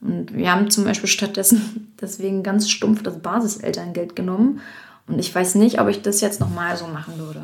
Und 0.00 0.34
wir 0.34 0.50
haben 0.50 0.70
zum 0.70 0.84
Beispiel 0.84 1.08
stattdessen 1.08 1.94
deswegen 2.00 2.42
ganz 2.42 2.68
stumpf 2.68 3.04
das 3.04 3.20
Basiselterngeld 3.20 4.16
genommen 4.16 4.60
und 5.10 5.18
ich 5.18 5.34
weiß 5.34 5.56
nicht, 5.56 5.80
ob 5.80 5.88
ich 5.88 6.02
das 6.02 6.20
jetzt 6.20 6.40
nochmal 6.40 6.76
so 6.76 6.86
machen 6.86 7.18
würde. 7.18 7.42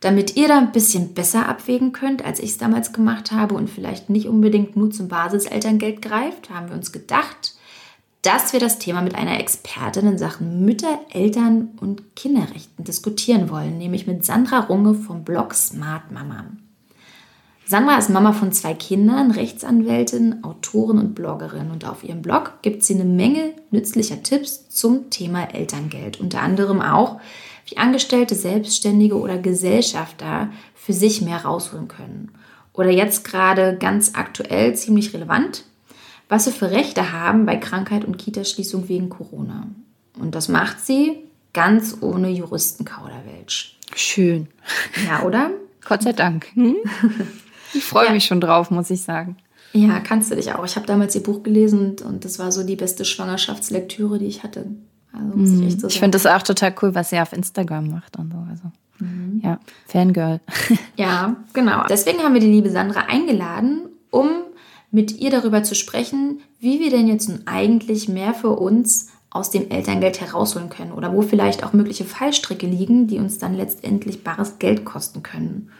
Damit 0.00 0.36
ihr 0.36 0.46
da 0.46 0.58
ein 0.58 0.72
bisschen 0.72 1.14
besser 1.14 1.48
abwägen 1.48 1.92
könnt, 1.92 2.24
als 2.24 2.38
ich 2.38 2.50
es 2.50 2.58
damals 2.58 2.92
gemacht 2.92 3.32
habe 3.32 3.54
und 3.56 3.68
vielleicht 3.68 4.10
nicht 4.10 4.28
unbedingt 4.28 4.76
nur 4.76 4.90
zum 4.90 5.08
Basiselterngeld 5.08 6.02
greift, 6.02 6.50
haben 6.50 6.68
wir 6.68 6.76
uns 6.76 6.92
gedacht, 6.92 7.54
dass 8.22 8.52
wir 8.52 8.60
das 8.60 8.78
Thema 8.78 9.02
mit 9.02 9.14
einer 9.14 9.40
Expertin 9.40 10.06
in 10.06 10.18
Sachen 10.18 10.64
Mütter, 10.64 11.00
Eltern 11.10 11.70
und 11.80 12.14
Kinderrechten 12.14 12.84
diskutieren 12.84 13.50
wollen, 13.50 13.78
nämlich 13.78 14.06
mit 14.06 14.24
Sandra 14.24 14.60
Runge 14.60 14.94
vom 14.94 15.24
Blog 15.24 15.54
Smart 15.54 16.10
Mama. 16.12 16.44
Sandra 17.68 17.98
ist 17.98 18.08
Mama 18.08 18.32
von 18.32 18.50
zwei 18.50 18.72
Kindern, 18.72 19.30
Rechtsanwältin, 19.30 20.42
Autorin 20.42 20.96
und 20.96 21.14
Bloggerin. 21.14 21.70
Und 21.70 21.84
auf 21.84 22.02
ihrem 22.02 22.22
Blog 22.22 22.62
gibt 22.62 22.82
sie 22.82 22.94
eine 22.94 23.04
Menge 23.04 23.52
nützlicher 23.70 24.22
Tipps 24.22 24.70
zum 24.70 25.10
Thema 25.10 25.54
Elterngeld. 25.54 26.18
Unter 26.18 26.40
anderem 26.40 26.80
auch, 26.80 27.20
wie 27.66 27.76
Angestellte, 27.76 28.34
Selbstständige 28.34 29.18
oder 29.18 29.36
Gesellschafter 29.36 30.48
für 30.74 30.94
sich 30.94 31.20
mehr 31.20 31.44
rausholen 31.44 31.88
können. 31.88 32.32
Oder 32.72 32.88
jetzt 32.88 33.24
gerade 33.24 33.76
ganz 33.78 34.12
aktuell 34.14 34.74
ziemlich 34.74 35.12
relevant, 35.12 35.64
was 36.30 36.46
sie 36.46 36.52
für 36.52 36.70
Rechte 36.70 37.12
haben 37.12 37.44
bei 37.44 37.56
Krankheit 37.56 38.06
und 38.06 38.16
Kitaschließung 38.16 38.88
wegen 38.88 39.10
Corona. 39.10 39.66
Und 40.18 40.34
das 40.34 40.48
macht 40.48 40.80
sie 40.80 41.18
ganz 41.52 41.98
ohne 42.00 42.30
Juristenkauderwelsch. 42.30 43.76
Schön. 43.94 44.48
Ja, 45.06 45.22
oder? 45.22 45.50
Gott 45.86 46.02
sei 46.02 46.14
Dank. 46.14 46.46
Hm? 46.54 46.76
Ich 47.74 47.84
freue 47.84 48.06
ja. 48.06 48.12
mich 48.12 48.24
schon 48.24 48.40
drauf, 48.40 48.70
muss 48.70 48.90
ich 48.90 49.02
sagen. 49.02 49.36
Ja, 49.72 50.00
kannst 50.00 50.30
du 50.30 50.36
dich 50.36 50.52
auch. 50.54 50.64
Ich 50.64 50.76
habe 50.76 50.86
damals 50.86 51.14
ihr 51.14 51.22
Buch 51.22 51.42
gelesen 51.42 51.96
und, 52.04 52.24
das 52.24 52.38
war 52.38 52.52
so 52.52 52.64
die 52.64 52.76
beste 52.76 53.04
Schwangerschaftslektüre, 53.04 54.18
die 54.18 54.26
ich 54.26 54.42
hatte. 54.42 54.66
Also 55.12 55.36
muss 55.36 55.50
ich 55.50 55.66
echt 55.66 55.80
so 55.80 55.88
Ich 55.88 55.98
finde 55.98 56.16
das 56.16 56.26
auch 56.26 56.42
total 56.42 56.74
cool, 56.82 56.94
was 56.94 57.10
sie 57.10 57.18
auf 57.18 57.32
Instagram 57.32 57.90
macht 57.90 58.16
und 58.18 58.32
so. 58.32 58.38
Also. 58.50 58.72
Mhm. 58.98 59.40
Ja, 59.44 59.58
Fangirl. 59.86 60.40
ja, 60.96 61.36
genau. 61.52 61.84
Deswegen 61.88 62.20
haben 62.20 62.34
wir 62.34 62.40
die 62.40 62.50
liebe 62.50 62.70
Sandra 62.70 63.02
eingeladen, 63.08 63.82
um 64.10 64.28
mit 64.90 65.18
ihr 65.18 65.30
darüber 65.30 65.62
zu 65.62 65.74
sprechen, 65.74 66.40
wie 66.60 66.80
wir 66.80 66.90
denn 66.90 67.06
jetzt 67.06 67.28
nun 67.28 67.42
eigentlich 67.46 68.08
mehr 68.08 68.34
für 68.34 68.50
uns 68.50 69.08
aus 69.30 69.50
dem 69.50 69.70
Elterngeld 69.70 70.20
herausholen 70.20 70.70
können 70.70 70.92
oder 70.92 71.12
wo 71.12 71.20
vielleicht 71.22 71.62
auch 71.62 71.74
mögliche 71.74 72.04
Fallstricke 72.04 72.66
liegen, 72.66 73.06
die 73.06 73.18
uns 73.18 73.38
dann 73.38 73.54
letztendlich 73.54 74.24
bares 74.24 74.58
Geld 74.58 74.86
kosten 74.86 75.22
können. 75.22 75.70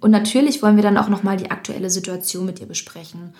Und 0.00 0.10
natürlich 0.10 0.62
wollen 0.62 0.76
wir 0.76 0.82
dann 0.82 0.96
auch 0.96 1.08
nochmal 1.08 1.36
die 1.36 1.50
aktuelle 1.50 1.90
Situation 1.90 2.46
mit 2.46 2.60
ihr 2.60 2.66
besprechen 2.66 3.34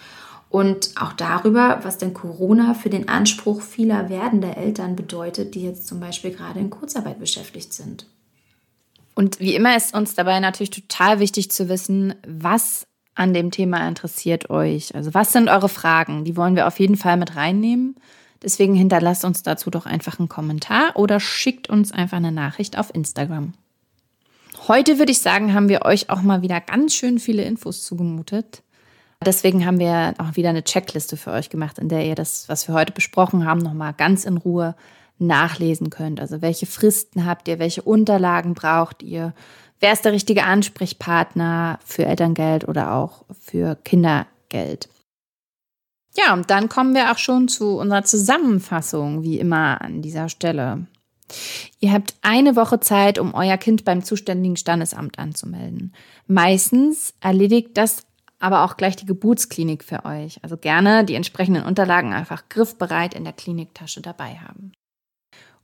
und 0.50 0.90
auch 0.97 1.12
darüber, 1.12 1.79
was 1.83 1.97
denn 1.97 2.12
Corona 2.12 2.75
für 2.75 2.90
den 2.90 3.09
Anspruch 3.09 3.62
vieler 3.62 4.11
werdender 4.11 4.57
Eltern 4.57 4.97
bedeutet, 4.97 5.55
die 5.55 5.62
jetzt 5.62 5.87
zum 5.87 6.00
Beispiel 6.00 6.33
gerade 6.33 6.59
in 6.59 6.71
Kurzarbeit 6.71 7.21
beschäftigt 7.21 7.73
sind. 7.73 8.05
Und 9.14 9.38
wie 9.38 9.55
immer 9.55 9.76
ist 9.76 9.95
uns 9.95 10.14
dabei 10.14 10.40
natürlich 10.40 10.71
total 10.71 11.21
wichtig 11.21 11.52
zu 11.52 11.69
wissen, 11.69 12.14
was 12.26 12.87
an 13.14 13.33
dem 13.33 13.52
Thema 13.52 13.87
interessiert 13.87 14.50
euch. 14.50 14.95
Also 14.95 15.14
was 15.14 15.33
sind 15.33 15.49
eure 15.49 15.69
Fragen? 15.69 16.25
Die 16.25 16.37
wollen 16.37 16.57
wir 16.57 16.67
auf 16.67 16.81
jeden 16.81 16.97
Fall 16.97 17.17
mit 17.17 17.37
reinnehmen. 17.37 17.95
Deswegen 18.43 18.75
hinterlasst 18.75 19.25
uns 19.25 19.43
dazu 19.43 19.71
doch 19.71 19.87
einfach 19.87 20.19
einen 20.19 20.29
Kommentar 20.29 20.97
oder 20.97 21.21
schickt 21.21 21.69
uns 21.69 21.93
einfach 21.93 22.17
eine 22.17 22.33
Nachricht 22.33 22.76
auf 22.76 22.93
Instagram. 22.93 23.52
Heute 24.71 25.00
würde 25.00 25.11
ich 25.11 25.19
sagen, 25.19 25.53
haben 25.53 25.69
wir 25.69 25.83
euch 25.85 26.11
auch 26.11 26.23
mal 26.23 26.43
wieder 26.43 26.61
ganz 26.61 26.95
schön 26.95 27.19
viele 27.19 27.43
Infos 27.43 27.83
zugemutet. 27.83 28.62
Deswegen 29.27 29.67
haben 29.67 29.81
wir 29.81 30.15
auch 30.19 30.37
wieder 30.37 30.50
eine 30.50 30.62
Checkliste 30.62 31.17
für 31.17 31.33
euch 31.33 31.50
gemacht, 31.50 31.81
in 31.81 31.89
der 31.89 32.07
ihr 32.07 32.15
das, 32.15 32.49
was 32.49 32.69
wir 32.69 32.75
heute 32.77 32.93
besprochen 32.93 33.45
haben, 33.45 33.59
nochmal 33.59 33.95
ganz 33.95 34.25
in 34.25 34.37
Ruhe 34.37 34.77
nachlesen 35.19 35.91
könnt. 35.91 36.21
Also 36.21 36.41
welche 36.41 36.67
Fristen 36.67 37.27
habt 37.27 37.49
ihr, 37.49 37.59
welche 37.59 37.83
Unterlagen 37.83 38.55
braucht 38.55 39.03
ihr, 39.03 39.35
wer 39.81 39.93
ist 39.93 40.05
der 40.05 40.12
richtige 40.12 40.45
Ansprechpartner 40.45 41.81
für 41.85 42.05
Elterngeld 42.05 42.69
oder 42.69 42.95
auch 42.95 43.25
für 43.41 43.75
Kindergeld. 43.75 44.89
Ja, 46.17 46.33
und 46.33 46.49
dann 46.49 46.69
kommen 46.69 46.95
wir 46.95 47.11
auch 47.11 47.19
schon 47.19 47.49
zu 47.49 47.77
unserer 47.77 48.05
Zusammenfassung, 48.05 49.25
wie 49.25 49.41
immer 49.41 49.81
an 49.81 50.00
dieser 50.00 50.29
Stelle. 50.29 50.87
Ihr 51.80 51.92
habt 51.92 52.14
eine 52.22 52.56
Woche 52.56 52.80
Zeit, 52.80 53.18
um 53.18 53.34
euer 53.34 53.56
Kind 53.56 53.84
beim 53.84 54.02
zuständigen 54.02 54.56
Standesamt 54.56 55.18
anzumelden. 55.18 55.94
Meistens 56.26 57.14
erledigt 57.20 57.70
das 57.75 58.06
aber 58.40 58.64
auch 58.64 58.76
gleich 58.76 58.96
die 58.96 59.06
Geburtsklinik 59.06 59.84
für 59.84 60.04
euch. 60.04 60.42
Also 60.42 60.56
gerne 60.56 61.04
die 61.04 61.14
entsprechenden 61.14 61.64
Unterlagen 61.64 62.12
einfach 62.12 62.49
griffbereit 62.49 63.14
in 63.14 63.25
der 63.25 63.34
Kliniktasche 63.34 64.00
dabei 64.00 64.37
haben. 64.37 64.72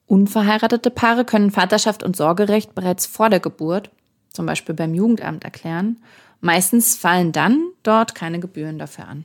Unverheiratete 0.07 0.91
Paare 0.91 1.25
können 1.25 1.51
Vaterschaft 1.51 2.03
und 2.03 2.17
Sorgerecht 2.17 2.75
bereits 2.75 3.07
vor 3.07 3.29
der 3.29 3.41
Geburt, 3.41 3.91
zum 4.29 4.47
Beispiel 4.47 4.75
beim 4.75 4.95
Jugendamt, 4.95 5.43
erklären. 5.43 5.99
Meistens 6.41 6.97
fallen 6.97 7.33
dann 7.33 7.71
dort 7.83 8.15
keine 8.15 8.39
Gebühren 8.39 8.79
dafür 8.79 9.09
an. 9.09 9.25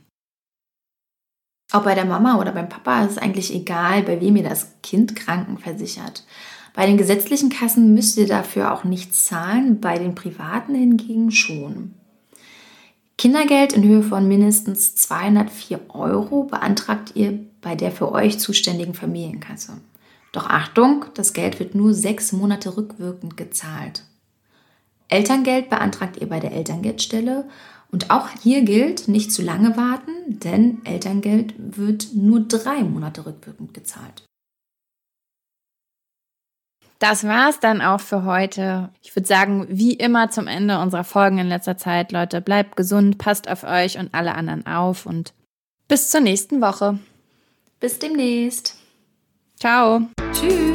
Auch 1.72 1.84
bei 1.84 1.94
der 1.94 2.04
Mama 2.04 2.38
oder 2.38 2.52
beim 2.52 2.68
Papa 2.68 3.04
ist 3.04 3.12
es 3.12 3.18
eigentlich 3.18 3.52
egal, 3.54 4.02
bei 4.02 4.20
wem 4.20 4.36
ihr 4.36 4.42
das 4.42 4.68
Kind 4.82 5.16
krankenversichert. 5.16 6.24
Bei 6.74 6.86
den 6.86 6.98
gesetzlichen 6.98 7.48
Kassen 7.48 7.94
müsst 7.94 8.18
ihr 8.18 8.26
dafür 8.26 8.72
auch 8.72 8.84
nichts 8.84 9.24
zahlen, 9.24 9.80
bei 9.80 9.98
den 9.98 10.14
privaten 10.14 10.74
hingegen 10.74 11.30
schon. 11.30 11.94
Kindergeld 13.16 13.72
in 13.72 13.84
Höhe 13.84 14.02
von 14.02 14.28
mindestens 14.28 14.96
204 14.96 15.80
Euro 15.90 16.44
beantragt 16.44 17.12
ihr 17.14 17.38
bei 17.60 17.74
der 17.74 17.92
für 17.92 18.12
euch 18.12 18.38
zuständigen 18.38 18.94
Familienkasse. 18.94 19.74
Doch 20.32 20.48
Achtung, 20.48 21.04
das 21.14 21.32
Geld 21.32 21.60
wird 21.60 21.74
nur 21.74 21.94
sechs 21.94 22.32
Monate 22.32 22.76
rückwirkend 22.76 23.36
gezahlt. 23.36 24.04
Elterngeld 25.08 25.70
beantragt 25.70 26.16
ihr 26.20 26.28
bei 26.28 26.40
der 26.40 26.52
Elterngeldstelle 26.52 27.44
und 27.90 28.10
auch 28.10 28.28
hier 28.42 28.62
gilt, 28.62 29.08
nicht 29.08 29.30
zu 29.30 29.42
lange 29.42 29.76
warten, 29.76 30.11
denn 30.44 30.84
Elterngeld 30.84 31.54
wird 31.56 32.08
nur 32.14 32.40
drei 32.40 32.82
Monate 32.82 33.26
rückwirkend 33.26 33.74
gezahlt. 33.74 34.24
Das 36.98 37.24
war's 37.24 37.58
dann 37.58 37.80
auch 37.80 38.00
für 38.00 38.24
heute. 38.24 38.90
Ich 39.02 39.16
würde 39.16 39.26
sagen, 39.26 39.66
wie 39.68 39.94
immer 39.94 40.30
zum 40.30 40.46
Ende 40.46 40.78
unserer 40.78 41.02
Folgen 41.02 41.38
in 41.38 41.48
letzter 41.48 41.76
Zeit, 41.76 42.12
Leute, 42.12 42.40
bleibt 42.40 42.76
gesund, 42.76 43.18
passt 43.18 43.50
auf 43.50 43.64
euch 43.64 43.98
und 43.98 44.14
alle 44.14 44.36
anderen 44.36 44.66
auf 44.66 45.04
und 45.04 45.34
bis 45.88 46.10
zur 46.10 46.20
nächsten 46.20 46.60
Woche. 46.60 47.00
Bis 47.80 47.98
demnächst. 47.98 48.78
Ciao. 49.58 50.02
Tschüss. 50.32 50.71